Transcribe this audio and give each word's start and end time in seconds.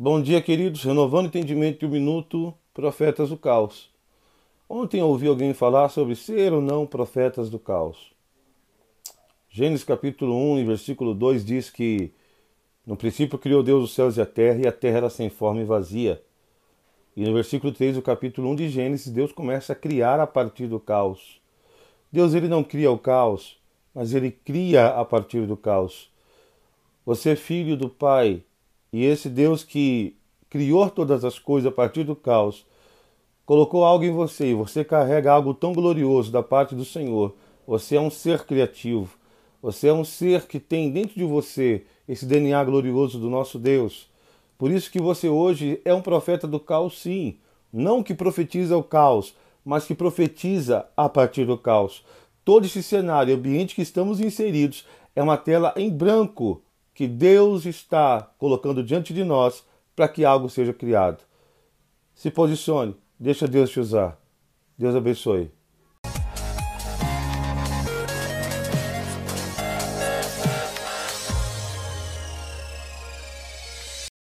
Bom 0.00 0.22
dia, 0.22 0.40
queridos. 0.40 0.84
Renovando 0.84 1.26
entendimento 1.26 1.80
de 1.80 1.86
um 1.86 1.88
minuto, 1.88 2.54
profetas 2.72 3.30
do 3.30 3.36
caos. 3.36 3.90
Ontem 4.68 5.02
ouvi 5.02 5.26
alguém 5.26 5.52
falar 5.52 5.88
sobre 5.88 6.14
ser 6.14 6.52
ou 6.52 6.62
não 6.62 6.86
profetas 6.86 7.50
do 7.50 7.58
caos. 7.58 8.12
Gênesis 9.50 9.82
capítulo 9.82 10.36
1, 10.54 10.66
versículo 10.66 11.12
2 11.12 11.44
diz 11.44 11.68
que 11.68 12.12
no 12.86 12.96
princípio 12.96 13.36
criou 13.40 13.60
Deus 13.60 13.82
os 13.82 13.92
céus 13.92 14.16
e 14.16 14.20
a 14.20 14.26
terra, 14.26 14.60
e 14.60 14.68
a 14.68 14.72
terra 14.72 14.98
era 14.98 15.10
sem 15.10 15.28
forma 15.28 15.62
e 15.62 15.64
vazia. 15.64 16.22
E 17.16 17.24
no 17.24 17.34
versículo 17.34 17.72
3 17.72 17.96
do 17.96 18.02
capítulo 18.02 18.50
1 18.50 18.54
de 18.54 18.68
Gênesis, 18.68 19.12
Deus 19.12 19.32
começa 19.32 19.72
a 19.72 19.76
criar 19.76 20.20
a 20.20 20.28
partir 20.28 20.68
do 20.68 20.78
caos. 20.78 21.40
Deus 22.12 22.34
ele 22.34 22.46
não 22.46 22.62
cria 22.62 22.92
o 22.92 22.98
caos, 23.00 23.58
mas 23.92 24.14
ele 24.14 24.30
cria 24.30 24.90
a 24.90 25.04
partir 25.04 25.44
do 25.44 25.56
caos. 25.56 26.08
Você 27.04 27.30
é 27.30 27.36
filho 27.36 27.76
do 27.76 27.88
Pai, 27.88 28.44
e 28.92 29.04
esse 29.04 29.28
Deus 29.28 29.62
que 29.62 30.16
criou 30.48 30.88
todas 30.88 31.24
as 31.24 31.38
coisas 31.38 31.70
a 31.70 31.74
partir 31.74 32.04
do 32.04 32.16
caos, 32.16 32.66
colocou 33.44 33.84
algo 33.84 34.04
em 34.04 34.12
você 34.12 34.48
e 34.50 34.54
você 34.54 34.84
carrega 34.84 35.32
algo 35.32 35.54
tão 35.54 35.72
glorioso 35.72 36.30
da 36.30 36.42
parte 36.42 36.74
do 36.74 36.84
Senhor. 36.84 37.34
Você 37.66 37.96
é 37.96 38.00
um 38.00 38.10
ser 38.10 38.44
criativo. 38.44 39.16
Você 39.62 39.88
é 39.88 39.92
um 39.92 40.04
ser 40.04 40.46
que 40.46 40.60
tem 40.60 40.90
dentro 40.90 41.14
de 41.14 41.24
você 41.24 41.84
esse 42.08 42.24
DNA 42.24 42.62
glorioso 42.64 43.18
do 43.18 43.28
nosso 43.28 43.58
Deus. 43.58 44.08
Por 44.56 44.70
isso 44.70 44.90
que 44.90 45.00
você 45.00 45.28
hoje 45.28 45.80
é 45.84 45.92
um 45.92 46.00
profeta 46.00 46.46
do 46.46 46.58
caos, 46.58 47.00
sim. 47.00 47.36
Não 47.72 48.02
que 48.02 48.14
profetiza 48.14 48.76
o 48.76 48.82
caos, 48.82 49.34
mas 49.64 49.84
que 49.84 49.94
profetiza 49.94 50.86
a 50.96 51.08
partir 51.08 51.44
do 51.44 51.58
caos. 51.58 52.04
Todo 52.44 52.64
esse 52.64 52.82
cenário, 52.82 53.34
ambiente 53.34 53.74
que 53.74 53.82
estamos 53.82 54.20
inseridos, 54.20 54.86
é 55.14 55.22
uma 55.22 55.36
tela 55.36 55.74
em 55.76 55.90
branco 55.90 56.62
que 56.98 57.06
Deus 57.06 57.64
está 57.64 58.28
colocando 58.38 58.82
diante 58.82 59.14
de 59.14 59.22
nós 59.22 59.64
para 59.94 60.08
que 60.08 60.24
algo 60.24 60.50
seja 60.50 60.74
criado. 60.74 61.22
Se 62.12 62.28
posicione, 62.28 62.96
deixa 63.16 63.46
Deus 63.46 63.70
te 63.70 63.78
usar. 63.78 64.20
Deus 64.76 64.96
abençoe. 64.96 65.48